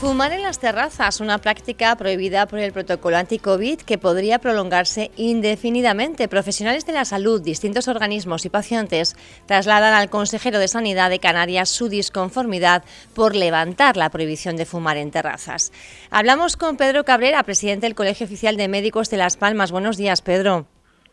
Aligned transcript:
Fumar 0.00 0.32
en 0.32 0.40
las 0.40 0.58
terrazas, 0.58 1.20
una 1.20 1.36
práctica 1.36 1.94
prohibida 1.94 2.46
por 2.46 2.58
el 2.58 2.72
protocolo 2.72 3.18
anti-COVID 3.18 3.82
que 3.82 3.98
podría 3.98 4.38
prolongarse 4.38 5.10
indefinidamente. 5.16 6.26
Profesionales 6.26 6.86
de 6.86 6.94
la 6.94 7.04
salud, 7.04 7.42
distintos 7.42 7.86
organismos 7.86 8.46
y 8.46 8.48
pacientes 8.48 9.14
trasladan 9.46 9.92
al 9.92 10.08
consejero 10.08 10.58
de 10.58 10.68
Sanidad 10.68 11.10
de 11.10 11.18
Canarias 11.18 11.68
su 11.68 11.90
disconformidad 11.90 12.82
por 13.14 13.36
levantar 13.36 13.98
la 13.98 14.08
prohibición 14.08 14.56
de 14.56 14.64
fumar 14.64 14.96
en 14.96 15.10
terrazas. 15.10 15.70
Hablamos 16.10 16.56
con 16.56 16.78
Pedro 16.78 17.04
Cabrera, 17.04 17.42
presidente 17.42 17.84
del 17.84 17.94
Colegio 17.94 18.24
Oficial 18.24 18.56
de 18.56 18.68
Médicos 18.68 19.10
de 19.10 19.18
Las 19.18 19.36
Palmas. 19.36 19.70
Buenos 19.70 19.98
días, 19.98 20.22
Pedro. 20.22 20.64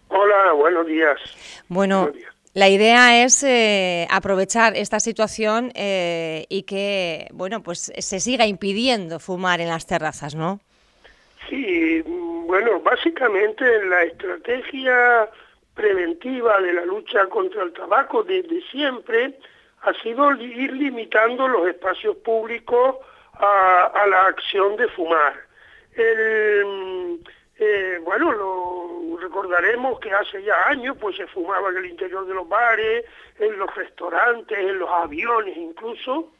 Hola, 0.08 0.53
buenos 0.53 0.88
días. 0.88 1.19
Bueno, 1.67 2.03
Buenos 2.03 2.16
días. 2.16 2.36
La 2.57 2.70
idea 2.70 3.23
es 3.23 3.43
eh, 3.43 4.07
aprovechar 4.09 4.75
esta 4.75 4.99
situación 4.99 5.71
eh, 5.75 6.47
y 6.49 6.63
que, 6.63 7.27
bueno, 7.31 7.61
pues 7.61 7.93
se 7.95 8.20
siga 8.20 8.47
impidiendo 8.47 9.20
fumar 9.20 9.61
en 9.61 9.67
las 9.67 9.85
terrazas, 9.85 10.33
¿no? 10.33 10.59
Sí, 11.47 12.02
bueno, 12.02 12.80
básicamente 12.80 13.63
la 13.85 14.05
estrategia 14.05 15.30
preventiva 15.75 16.59
de 16.59 16.73
la 16.73 16.85
lucha 16.85 17.27
contra 17.27 17.61
el 17.61 17.73
tabaco 17.73 18.23
desde 18.23 18.59
siempre 18.71 19.38
ha 19.83 19.94
sido 20.02 20.31
ir 20.31 20.73
limitando 20.73 21.47
los 21.47 21.67
espacios 21.67 22.16
públicos 22.17 22.95
a, 23.33 23.91
a 23.94 24.08
la 24.08 24.21
acción 24.25 24.77
de 24.77 24.88
fumar. 24.88 25.35
El, 25.94 27.19
eh, 27.59 28.00
bueno, 28.03 28.31
lo 28.31 29.17
recordaremos 29.17 30.00
que 30.00 30.11
hace 30.11 30.44
ya 30.44 30.55
años 30.67 30.95
pues 31.00 31.16
se 31.17 31.25
fumaba 31.27 31.69
en 31.69 31.77
el 31.77 31.86
interior 31.88 32.25
de 32.27 32.36
los 32.36 32.47
bares, 32.47 33.05
en 33.39 33.58
los 33.58 33.73
restaurantes, 33.75 34.58
en 34.58 34.77
los 34.77 34.89
aviones 34.89 35.58
incluso, 35.58 36.31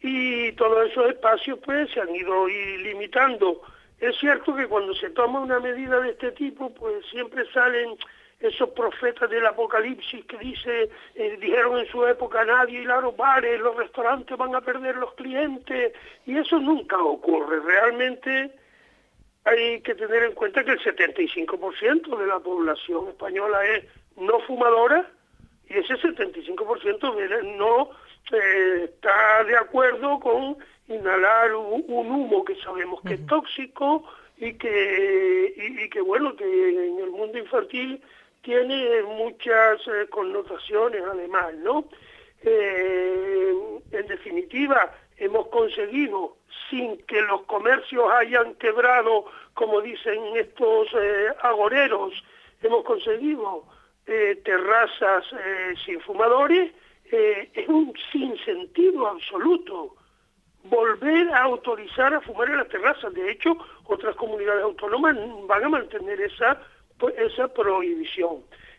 y 0.00 0.52
todos 0.52 0.90
esos 0.90 1.10
espacios 1.10 1.58
pues 1.64 1.90
se 1.90 2.00
han 2.00 2.14
ido 2.14 2.46
limitando. 2.46 3.62
Es 3.98 4.16
cierto 4.18 4.54
que 4.54 4.66
cuando 4.66 4.94
se 4.94 5.10
toma 5.10 5.40
una 5.40 5.58
medida 5.58 6.00
de 6.00 6.10
este 6.10 6.30
tipo 6.32 6.72
pues 6.74 7.06
siempre 7.06 7.44
salen 7.52 7.96
esos 8.38 8.70
profetas 8.70 9.30
del 9.30 9.46
apocalipsis 9.46 10.24
que 10.26 10.38
dice, 10.38 10.90
eh, 11.14 11.38
dijeron 11.40 11.78
en 11.78 11.86
su 11.86 12.04
época 12.06 12.44
nadie 12.44 12.82
ir 12.82 12.90
a 12.90 13.00
los 13.00 13.16
bares, 13.16 13.60
los 13.60 13.76
restaurantes 13.76 14.36
van 14.36 14.54
a 14.54 14.60
perder 14.60 14.96
los 14.96 15.14
clientes 15.14 15.92
y 16.26 16.36
eso 16.36 16.58
nunca 16.58 17.00
ocurre. 17.00 17.60
Realmente 17.60 18.61
hay 19.44 19.80
que 19.80 19.94
tener 19.94 20.22
en 20.24 20.32
cuenta 20.32 20.64
que 20.64 20.72
el 20.72 20.80
75% 20.80 22.16
de 22.18 22.26
la 22.26 22.38
población 22.40 23.08
española 23.08 23.64
es 23.66 23.84
no 24.16 24.38
fumadora 24.40 25.10
y 25.68 25.78
ese 25.78 25.94
75% 25.96 27.14
de- 27.16 27.42
no 27.56 27.90
eh, 28.32 28.84
está 28.84 29.42
de 29.44 29.56
acuerdo 29.56 30.20
con 30.20 30.56
inhalar 30.88 31.54
un, 31.54 31.84
un 31.88 32.10
humo 32.10 32.44
que 32.44 32.54
sabemos 32.56 33.00
que 33.02 33.14
es 33.14 33.26
tóxico 33.26 34.04
y 34.38 34.54
que, 34.54 35.54
y, 35.56 35.84
y 35.84 35.88
que 35.90 36.00
bueno, 36.00 36.34
que 36.36 36.44
en 36.44 36.98
el 37.00 37.10
mundo 37.10 37.38
infantil 37.38 38.00
tiene 38.42 39.02
muchas 39.02 39.80
eh, 39.88 40.06
connotaciones 40.10 41.02
además, 41.02 41.54
¿no? 41.54 41.84
Eh, 42.44 43.54
en 43.92 44.06
definitiva, 44.08 44.92
hemos 45.22 45.46
conseguido, 45.48 46.36
sin 46.68 46.98
que 47.06 47.22
los 47.22 47.42
comercios 47.42 48.10
hayan 48.12 48.54
quebrado, 48.56 49.26
como 49.54 49.80
dicen 49.80 50.20
estos 50.36 50.88
eh, 50.94 51.28
agoreros, 51.42 52.12
hemos 52.60 52.84
conseguido 52.84 53.64
eh, 54.06 54.40
terrazas 54.44 55.24
eh, 55.32 55.74
sin 55.84 56.00
fumadores, 56.00 56.72
es 57.04 57.68
un 57.68 57.92
sinsentido 58.10 59.06
absoluto 59.06 59.94
volver 60.64 61.28
a 61.28 61.42
autorizar 61.42 62.14
a 62.14 62.22
fumar 62.22 62.48
en 62.48 62.56
las 62.56 62.68
terrazas. 62.68 63.12
De 63.12 63.30
hecho, 63.30 63.54
otras 63.84 64.16
comunidades 64.16 64.62
autónomas 64.62 65.14
van 65.46 65.62
a 65.62 65.68
mantener 65.68 66.18
esa, 66.22 66.58
pues, 66.96 67.14
esa 67.18 67.48
prohibición. 67.52 68.38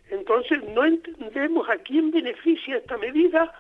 Entonces, 0.10 0.64
no 0.64 0.84
entendemos 0.84 1.70
a 1.70 1.78
quién 1.78 2.10
beneficia 2.10 2.78
esta 2.78 2.98
medida, 2.98 3.54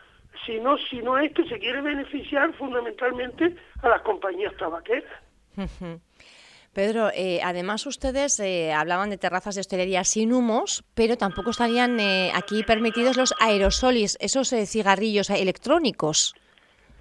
sino, 0.46 0.78
si 0.78 1.02
no 1.02 1.18
es 1.18 1.32
que 1.34 1.46
se 1.46 1.60
quiere 1.60 1.82
beneficiar 1.82 2.54
fundamentalmente 2.54 3.56
a 3.82 3.90
las 3.90 4.02
compañías 4.02 4.56
tabaqueras. 4.58 5.12
Pedro, 6.74 7.10
eh, 7.14 7.40
además 7.44 7.86
ustedes 7.86 8.40
eh, 8.40 8.74
hablaban 8.74 9.12
de 9.12 9.20
terrazas 9.20 9.54
de 9.54 9.62
hostelería 9.62 10.04
sin 10.04 10.34
humos, 10.34 10.84
pero 10.96 11.18
tampoco 11.18 11.52
estarían 11.52 12.00
eh, 12.00 12.32
aquí 12.34 12.64
permitidos 12.64 13.16
los 13.16 13.36
aerosolis, 13.40 14.18
esos 14.20 14.52
eh, 14.54 14.66
cigarrillos 14.66 15.30
electrónicos. 15.30 16.34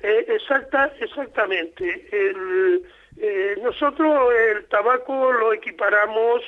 Eh, 0.02 0.26
exacta, 0.28 0.92
exactamente. 1.00 2.06
El, 2.12 2.82
eh, 3.16 3.56
nosotros 3.62 4.32
el 4.34 4.64
tabaco 4.66 5.32
lo 5.32 5.52
equiparamos 5.52 6.42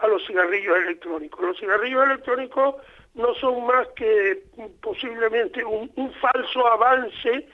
a 0.00 0.06
los 0.06 0.24
cigarrillos 0.26 0.76
electrónicos. 0.78 1.40
Los 1.40 1.58
cigarrillos 1.58 2.04
electrónicos 2.04 2.76
no 3.14 3.34
son 3.34 3.66
más 3.66 3.88
que 3.96 4.42
posiblemente 4.80 5.64
un, 5.64 5.90
un 5.96 6.12
falso 6.14 6.66
avance 6.66 7.48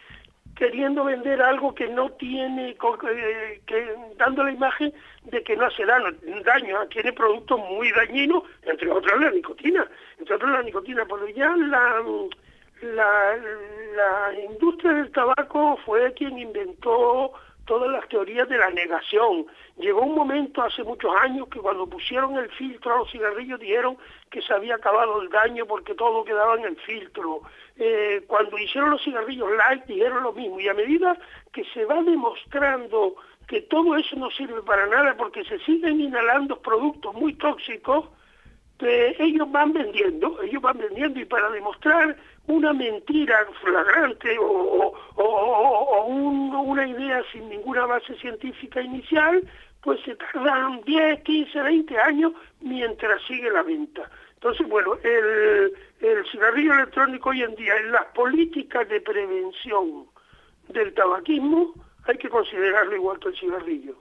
queriendo 0.55 1.05
vender 1.05 1.43
algo 1.43 1.75
que 1.75 1.87
no 1.89 2.11
tiene, 2.12 2.77
co- 2.77 2.99
eh, 3.11 3.61
que, 3.67 3.94
dando 4.17 4.43
la 4.43 4.53
imagen 4.53 4.93
de 5.25 5.43
que 5.43 5.55
no 5.56 5.67
hace 5.67 5.84
daño, 5.84 6.06
daño, 6.44 6.87
tiene 6.89 7.12
productos 7.12 7.59
muy 7.59 7.93
dañinos, 7.93 8.43
entre 8.62 8.91
otros 8.91 9.21
la 9.21 9.31
nicotina, 9.31 9.87
entre 10.19 10.34
otros 10.37 10.50
la 10.50 10.62
nicotina, 10.62 11.05
pero 11.05 11.28
ya 11.28 11.55
la, 11.56 12.03
la 13.97 14.34
industria 14.50 14.93
del 14.93 15.11
tabaco 15.12 15.78
fue 15.84 16.12
quien 16.15 16.38
inventó 16.38 17.33
todas 17.66 17.91
las 17.91 18.09
teorías 18.09 18.49
de 18.49 18.56
la 18.56 18.71
negación. 18.71 19.47
Llegó 19.78 20.03
un 20.03 20.15
momento 20.15 20.62
hace 20.62 20.82
muchos 20.82 21.12
años 21.21 21.49
que 21.49 21.59
cuando 21.59 21.87
pusieron 21.87 22.37
el 22.38 22.49
filtro 22.50 22.94
a 22.94 22.99
los 22.99 23.10
cigarrillos 23.10 23.60
dijeron 23.60 23.99
que 24.31 24.41
se 24.41 24.54
había 24.54 24.77
acabado 24.77 25.21
el 25.21 25.28
daño 25.28 25.66
porque 25.66 25.94
todo 25.94 26.25
quedaba 26.25 26.55
en 26.56 26.65
el 26.65 26.76
filtro. 26.76 27.43
Eh, 27.76 28.25
cuando 28.26 28.56
hicieron 28.59 28.91
los 28.91 29.05
cigarrillos 29.05 29.50
light 29.56 29.84
dijeron 29.84 30.22
lo 30.22 30.32
mismo 30.32 30.59
y 30.59 30.69
a 30.69 30.75
medida 30.75 31.19
que 31.53 31.65
se 31.75 31.84
va 31.84 32.03
demostrando 32.03 33.16
que 33.47 33.60
todo 33.62 33.97
eso 33.97 34.16
no 34.16 34.31
sirve 34.31 34.62
para 34.62 34.87
nada 34.87 35.15
porque 35.16 35.44
se 35.44 35.59
siguen 35.60 36.00
inhalando 36.00 36.60
productos 36.60 37.15
muy 37.15 37.34
tóxicos, 37.34 38.06
que 38.78 39.16
ellos 39.19 39.50
van 39.50 39.72
vendiendo, 39.72 40.41
ellos 40.42 40.60
van 40.62 40.78
vendiendo 40.78 41.19
y 41.20 41.25
para 41.25 41.50
demostrar 41.50 42.16
una 42.47 42.72
mentira 42.72 43.47
flagrante 43.62 44.37
o, 44.38 44.92
un- 46.06 46.54
una 46.54 46.87
idea 46.87 47.22
sin 47.32 47.48
ninguna 47.48 47.87
base 47.87 48.14
científica 48.16 48.81
inicial, 48.81 49.42
pues 49.82 50.00
se 50.04 50.14
tardan 50.16 50.82
10, 50.84 51.22
15, 51.22 51.62
20 51.62 51.98
años 51.98 52.32
mientras 52.60 53.22
sigue 53.26 53.50
la 53.50 53.62
venta. 53.62 54.10
Entonces, 54.34 54.69
bueno, 54.69 54.94
el, 55.03 55.72
el 56.00 56.26
cigarrillo 56.31 56.75
electrónico 56.75 57.31
hoy 57.31 57.43
en 57.43 57.54
día 57.56 57.76
en 57.78 57.93
las 57.93 58.04
políticas 58.06 58.88
de 58.88 59.00
prevención 59.00 60.06
del 60.69 60.93
tabaquismo 60.94 61.72
hay 62.06 62.19
que 62.19 62.28
considerarlo 62.28 62.94
igual 62.94 63.19
que 63.19 63.28
el 63.28 63.37
cigarrillo. 63.38 63.97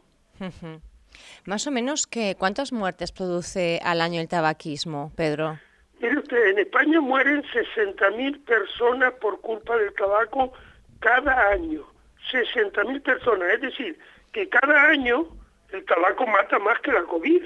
Más 1.45 1.67
o 1.67 1.71
menos, 1.71 2.07
que 2.07 2.35
¿cuántas 2.37 2.71
muertes 2.71 3.11
produce 3.11 3.79
al 3.83 4.01
año 4.01 4.19
el 4.21 4.27
tabaquismo, 4.27 5.11
Pedro? 5.15 5.59
Mire 5.99 6.19
usted, 6.19 6.47
en 6.47 6.59
España 6.59 6.99
mueren 7.01 7.43
60.000 7.43 8.43
personas 8.45 9.13
por 9.13 9.39
culpa 9.41 9.77
del 9.77 9.93
tabaco 9.93 10.51
cada 10.99 11.49
año. 11.49 11.83
60.000 12.31 13.01
personas, 13.01 13.53
es 13.53 13.61
decir, 13.61 13.99
que 14.33 14.49
cada 14.49 14.83
año 14.89 15.27
el 15.71 15.85
tabaco 15.85 16.25
mata 16.27 16.59
más 16.59 16.79
que 16.81 16.91
la 16.91 17.03
COVID, 17.03 17.43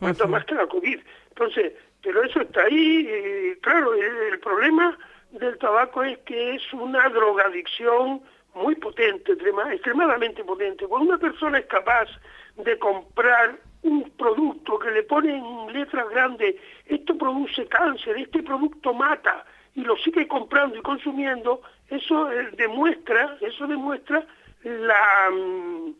mata 0.00 0.26
más 0.26 0.44
que 0.44 0.54
la 0.54 0.66
COVID. 0.66 0.98
Entonces, 1.28 1.72
pero 2.02 2.22
eso 2.24 2.40
está 2.40 2.62
ahí, 2.64 3.08
y 3.08 3.60
claro, 3.60 3.94
el, 3.94 4.32
el 4.32 4.38
problema 4.40 4.98
del 5.30 5.56
tabaco 5.58 6.02
es 6.04 6.18
que 6.18 6.54
es 6.56 6.72
una 6.72 7.08
drogadicción 7.08 8.22
muy 8.54 8.74
potente, 8.76 9.32
extrema- 9.32 9.72
extremadamente 9.72 10.44
potente. 10.44 10.86
Cuando 10.86 11.08
una 11.10 11.18
persona 11.18 11.58
es 11.58 11.66
capaz 11.66 12.08
de 12.56 12.78
comprar 12.78 13.58
un 13.82 14.08
producto 14.10 14.78
que 14.78 14.90
le 14.90 15.02
pone 15.02 15.36
en 15.36 15.72
letras 15.72 16.08
grandes, 16.10 16.56
esto 16.86 17.16
produce 17.18 17.66
cáncer, 17.66 18.16
este 18.16 18.42
producto 18.42 18.94
mata, 18.94 19.44
y 19.74 19.82
lo 19.82 19.96
sigue 19.98 20.26
comprando 20.28 20.76
y 20.78 20.82
consumiendo, 20.82 21.60
eso 21.88 22.30
eh, 22.32 22.50
demuestra, 22.56 23.36
eso 23.40 23.66
demuestra 23.66 24.24
la, 24.62 25.30
mm, 25.30 25.90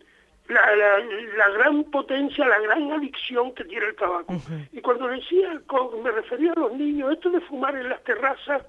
la, 0.49 0.77
la- 0.77 0.99
la 1.37 1.49
gran 1.51 1.85
potencia, 1.85 2.47
la 2.47 2.59
gran 2.61 2.91
adicción 2.93 3.53
que 3.55 3.65
tiene 3.65 3.87
el 3.87 3.97
tabaco. 3.97 4.35
Y 4.73 4.81
cuando 4.81 5.09
decía, 5.09 5.61
me 6.03 6.11
refería 6.11 6.53
a 6.53 6.61
los 6.61 6.73
niños, 6.73 7.13
esto 7.13 7.31
de 7.31 7.41
fumar 7.43 7.77
en 7.77 7.89
las 7.89 8.03
terrazas 8.05 8.63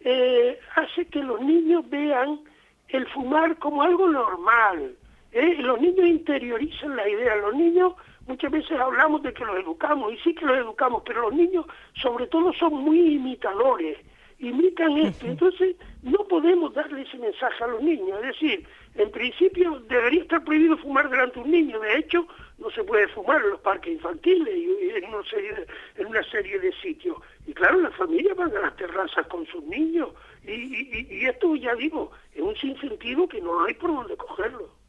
eh, 0.00 0.58
hace 0.76 1.06
que 1.06 1.22
los 1.22 1.40
niños 1.40 1.88
vean 1.90 2.40
el 2.88 3.06
fumar 3.08 3.56
como 3.58 3.82
algo 3.82 4.08
normal. 4.08 4.94
¿Eh? 5.32 5.56
Los 5.58 5.80
niños 5.80 6.06
interiorizan 6.06 6.96
la 6.96 7.08
idea, 7.08 7.36
los 7.36 7.54
niños 7.54 7.94
muchas 8.26 8.50
veces 8.50 8.78
hablamos 8.78 9.22
de 9.22 9.32
que 9.32 9.44
los 9.44 9.56
educamos, 9.56 10.12
y 10.12 10.16
sí 10.18 10.34
que 10.34 10.44
los 10.44 10.56
educamos, 10.56 11.02
pero 11.04 11.22
los 11.22 11.34
niños 11.34 11.66
sobre 11.94 12.26
todo 12.26 12.52
son 12.52 12.74
muy 12.74 13.14
imitadores. 13.14 13.98
imitan 14.38 14.96
esto. 14.98 15.26
Entonces, 15.26 15.76
no 16.02 16.18
podemos 16.26 16.74
darle 16.74 17.02
ese 17.02 17.16
mensaje 17.18 17.62
a 17.62 17.68
los 17.68 17.80
niños. 17.82 18.18
Es 18.22 18.26
decir, 18.32 18.66
en 18.96 19.10
principio 19.10 19.80
debería 19.88 20.22
estar 20.22 20.42
prohibido 20.42 20.76
fumar 20.78 21.08
delante 21.08 21.38
de 21.38 21.44
un 21.44 21.50
niño. 21.52 21.78
De 21.80 21.96
hecho, 21.96 22.26
no 22.58 22.68
se 22.70 22.82
puede 22.82 23.06
fumar 23.08 23.40
en 23.40 23.50
los 23.50 23.60
parques 23.60 23.92
infantiles 23.92 24.54
y 24.56 24.90
en 24.96 25.04
una 25.14 25.22
serie 25.28 25.52
de, 25.52 25.66
en 25.96 26.06
una 26.08 26.22
serie 26.24 26.58
de 26.58 26.72
sitios. 26.80 27.18
Y 27.46 27.54
claro, 27.54 27.80
las 27.80 27.94
familias 27.94 28.36
van 28.36 28.56
a 28.56 28.60
las 28.60 28.76
terrazas 28.76 29.26
con 29.28 29.46
sus 29.46 29.62
niños. 29.64 30.08
Y, 30.44 31.06
y 31.08 31.26
esto, 31.26 31.54
ya 31.54 31.74
digo, 31.76 32.10
es 32.34 32.42
un 32.42 32.56
sinsentido 32.56 33.28
que 33.28 33.40
no 33.40 33.64
hay 33.64 33.74
por 33.74 33.94
dónde 33.94 34.16
cogerlo. 34.16 34.81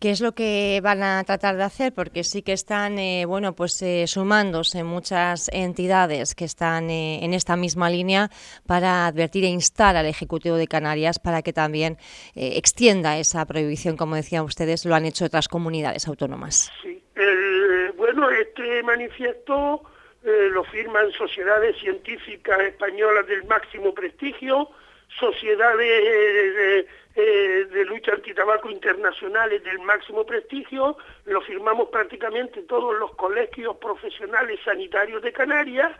¿Qué 0.00 0.10
es 0.10 0.20
lo 0.20 0.32
que 0.32 0.80
van 0.82 1.02
a 1.02 1.22
tratar 1.24 1.56
de 1.56 1.62
hacer? 1.62 1.92
Porque 1.92 2.24
sí 2.24 2.42
que 2.42 2.52
están, 2.52 2.98
eh, 2.98 3.24
bueno, 3.26 3.54
pues 3.54 3.80
eh, 3.82 4.06
sumándose 4.06 4.84
muchas 4.84 5.50
entidades 5.52 6.34
que 6.34 6.44
están 6.44 6.90
eh, 6.90 7.24
en 7.24 7.34
esta 7.34 7.56
misma 7.56 7.90
línea 7.90 8.30
para 8.66 9.06
advertir 9.06 9.44
e 9.44 9.48
instar 9.48 9.96
al 9.96 10.06
Ejecutivo 10.06 10.56
de 10.56 10.66
Canarias 10.66 11.18
para 11.18 11.42
que 11.42 11.52
también 11.52 11.98
extienda 12.34 13.18
esa 13.18 13.44
prohibición, 13.46 13.96
como 13.96 14.16
decían 14.16 14.44
ustedes, 14.44 14.84
lo 14.84 14.94
han 14.94 15.04
hecho 15.04 15.24
otras 15.24 15.48
comunidades 15.48 16.08
autónomas. 16.08 16.72
Sí, 16.82 17.02
bueno, 17.96 18.30
este 18.30 18.82
manifiesto 18.82 19.82
lo 20.22 20.64
firman 20.64 21.10
sociedades 21.12 21.76
científicas 21.78 22.60
españolas 22.60 23.26
del 23.26 23.44
máximo 23.44 23.92
prestigio, 23.92 24.70
sociedades 25.18 26.86
eh, 27.14 27.66
de 27.70 27.84
lucha 27.84 28.12
antitabaco 28.12 28.70
internacionales 28.70 29.62
del 29.64 29.78
máximo 29.80 30.24
prestigio, 30.24 30.96
lo 31.26 31.40
firmamos 31.42 31.88
prácticamente 31.90 32.62
todos 32.62 32.98
los 32.98 33.14
colegios 33.16 33.76
profesionales 33.76 34.58
sanitarios 34.64 35.22
de 35.22 35.32
Canarias 35.32 35.92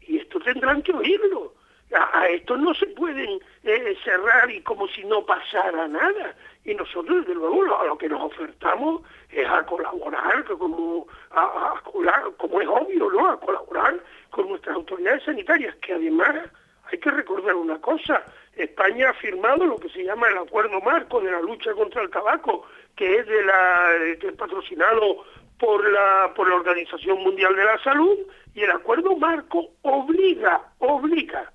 y 0.00 0.18
esto 0.18 0.40
tendrán 0.40 0.82
que 0.82 0.92
oírlo. 0.92 1.54
A, 1.90 2.28
esto 2.28 2.54
no 2.58 2.74
se 2.74 2.86
pueden 2.88 3.40
eh, 3.64 3.96
cerrar 4.04 4.50
y 4.50 4.60
como 4.60 4.86
si 4.88 5.04
no 5.04 5.24
pasara 5.24 5.88
nada. 5.88 6.36
Y 6.66 6.74
nosotros, 6.74 7.20
desde 7.20 7.34
luego, 7.34 7.62
lo, 7.62 7.80
a 7.80 7.86
lo 7.86 7.96
que 7.96 8.10
nos 8.10 8.20
ofertamos 8.24 9.00
es 9.30 9.48
a 9.48 9.64
colaborar, 9.64 10.44
como, 10.44 11.06
a, 11.30 11.80
como 12.36 12.60
es 12.60 12.68
obvio, 12.68 13.10
¿no? 13.10 13.30
A 13.30 13.40
colaborar 13.40 13.98
con 14.28 14.50
nuestras 14.50 14.76
autoridades 14.76 15.22
sanitarias, 15.22 15.74
que 15.76 15.94
además 15.94 16.50
hay 16.90 16.98
que 16.98 17.10
recordar 17.10 17.54
una 17.54 17.80
cosa, 17.80 18.24
España 18.56 19.10
ha 19.10 19.14
firmado 19.14 19.64
lo 19.66 19.76
que 19.76 19.88
se 19.90 20.04
llama 20.04 20.28
el 20.28 20.38
acuerdo 20.38 20.80
marco 20.80 21.20
de 21.20 21.30
la 21.30 21.40
lucha 21.40 21.72
contra 21.74 22.02
el 22.02 22.10
tabaco, 22.10 22.66
que 22.96 23.18
es 23.18 23.26
de 23.26 23.44
la 23.44 23.92
que 24.20 24.28
es 24.28 24.34
patrocinado 24.34 25.24
por 25.58 25.88
la 25.90 26.32
por 26.34 26.48
la 26.48 26.56
Organización 26.56 27.22
Mundial 27.22 27.54
de 27.54 27.64
la 27.64 27.78
Salud 27.82 28.18
y 28.54 28.62
el 28.62 28.70
acuerdo 28.70 29.16
marco 29.16 29.70
obliga 29.82 30.72
obliga 30.78 31.52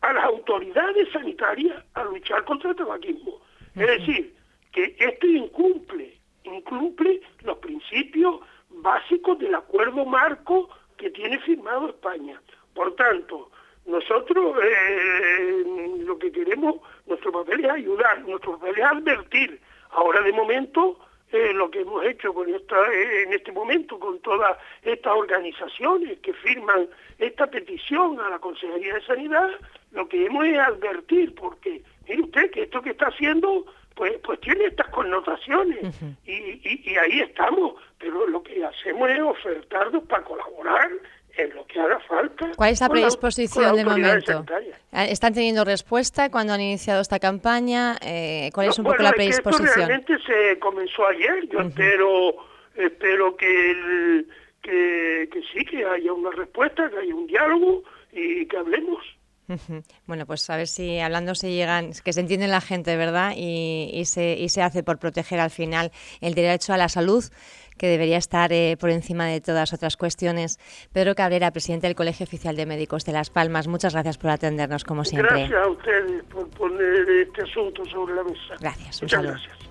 a 0.00 0.12
las 0.12 0.24
autoridades 0.24 1.08
sanitarias 1.12 1.84
a 1.94 2.04
luchar 2.04 2.44
contra 2.44 2.70
el 2.70 2.76
tabaquismo. 2.76 3.40
Es 3.74 3.86
decir, 3.86 4.34
que 4.72 4.96
esto 4.98 5.26
incumple 5.26 6.18
incumple 6.44 7.20
los 7.42 7.58
principios 7.58 8.40
básicos 8.68 9.38
del 9.38 9.54
acuerdo 9.54 10.04
marco 10.04 10.68
que 10.96 11.10
tiene 11.10 11.38
firmado 11.40 11.88
España. 11.88 12.40
Por 12.74 12.94
tanto, 12.96 13.50
nosotros 13.92 14.56
eh, 14.64 15.64
lo 15.98 16.18
que 16.18 16.32
queremos, 16.32 16.76
nuestro 17.06 17.30
papel 17.30 17.62
es 17.62 17.70
ayudar, 17.70 18.22
nuestro 18.22 18.58
papel 18.58 18.78
es 18.78 18.84
advertir. 18.84 19.60
Ahora 19.90 20.22
de 20.22 20.32
momento 20.32 20.98
eh, 21.30 21.52
lo 21.52 21.70
que 21.70 21.80
hemos 21.80 22.02
hecho 22.06 22.32
con 22.32 22.48
esta, 22.52 22.76
eh, 22.90 23.24
en 23.24 23.34
este 23.34 23.52
momento 23.52 23.98
con 23.98 24.18
todas 24.20 24.56
estas 24.82 25.12
organizaciones 25.12 26.18
que 26.20 26.32
firman 26.32 26.88
esta 27.18 27.46
petición 27.48 28.18
a 28.18 28.30
la 28.30 28.38
Consejería 28.38 28.94
de 28.94 29.04
Sanidad, 29.04 29.50
lo 29.90 30.08
que 30.08 30.24
hemos 30.24 30.46
es 30.46 30.58
advertir, 30.58 31.34
porque 31.34 31.82
mire 32.08 32.22
usted 32.22 32.50
que 32.50 32.62
esto 32.62 32.80
que 32.80 32.90
está 32.90 33.08
haciendo 33.08 33.66
pues, 33.94 34.14
pues 34.24 34.40
tiene 34.40 34.64
estas 34.64 34.88
connotaciones. 34.88 36.00
Y, 36.24 36.90
y, 36.90 36.96
ahí 36.96 37.20
estamos, 37.20 37.74
pero 37.98 38.26
lo 38.26 38.42
que 38.42 38.64
hacemos 38.64 39.10
es 39.10 39.20
ofertarnos 39.20 40.02
para 40.04 40.24
colaborar 40.24 40.90
en 41.36 41.54
lo 41.54 41.66
que 41.66 41.80
haga 41.80 41.98
falta. 42.00 42.50
¿Cuál 42.56 42.70
es 42.70 42.80
la 42.80 42.88
predisposición 42.88 43.76
de 43.76 43.84
momento? 43.84 44.44
¿Están 44.92 45.34
teniendo 45.34 45.64
respuesta 45.64 46.30
cuando 46.30 46.52
han 46.52 46.60
iniciado 46.60 47.00
esta 47.00 47.18
campaña? 47.18 47.96
Eh, 48.02 48.50
¿Cuál 48.54 48.68
es 48.68 48.78
un 48.78 48.84
poco 48.84 49.02
la 49.02 49.12
predisposición? 49.12 49.68
esto 49.68 49.86
realmente 49.86 50.18
se 50.26 50.58
comenzó 50.58 51.06
ayer. 51.06 51.48
Yo 51.48 51.60
espero, 51.60 52.36
espero 52.74 53.36
que, 53.36 54.24
que, 54.62 55.28
que 55.32 55.42
sí, 55.52 55.64
que 55.64 55.84
haya 55.84 56.12
una 56.12 56.30
respuesta, 56.30 56.88
que 56.90 56.98
haya 56.98 57.14
un 57.14 57.26
diálogo 57.26 57.82
y 58.12 58.46
que 58.46 58.56
hablemos. 58.56 59.02
Bueno, 60.06 60.24
pues 60.24 60.48
a 60.50 60.56
ver 60.56 60.66
si 60.66 60.98
hablando 61.00 61.34
se 61.34 61.50
llegan, 61.50 61.90
que 62.04 62.12
se 62.12 62.20
entiende 62.20 62.46
la 62.48 62.60
gente, 62.60 62.96
¿verdad? 62.96 63.34
Y, 63.36 63.90
y, 63.92 64.04
se, 64.06 64.34
y 64.38 64.48
se 64.48 64.62
hace 64.62 64.82
por 64.82 64.98
proteger 64.98 65.40
al 65.40 65.50
final 65.50 65.90
el 66.20 66.34
derecho 66.34 66.72
a 66.72 66.76
la 66.76 66.88
salud 66.88 67.24
que 67.76 67.88
debería 67.88 68.18
estar 68.18 68.52
eh, 68.52 68.76
por 68.78 68.90
encima 68.90 69.26
de 69.26 69.40
todas 69.40 69.72
otras 69.72 69.96
cuestiones. 69.96 70.58
Pedro 70.92 71.14
Cabrera, 71.14 71.50
presidente 71.50 71.86
del 71.86 71.96
Colegio 71.96 72.24
Oficial 72.24 72.56
de 72.56 72.66
Médicos 72.66 73.04
de 73.04 73.12
Las 73.12 73.30
Palmas, 73.30 73.68
muchas 73.68 73.92
gracias 73.92 74.18
por 74.18 74.30
atendernos, 74.30 74.84
como 74.84 75.04
siempre. 75.04 75.48
Gracias 75.48 75.62
a 75.62 75.68
ustedes 75.68 76.22
por 76.24 76.48
poner 76.50 77.08
este 77.10 77.42
asunto 77.42 77.84
sobre 77.86 78.14
la 78.14 78.24
mesa. 78.24 78.54
Gracias. 78.60 79.02
Muchas 79.02 79.22
gracias. 79.22 79.61